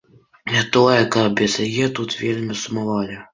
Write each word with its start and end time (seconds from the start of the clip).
Не 0.53 0.61
тое, 0.77 0.95
каб 1.15 1.27
без 1.41 1.59
яе 1.67 1.85
тут 2.01 2.17
вельмі 2.23 2.59
сумавалі. 2.65 3.21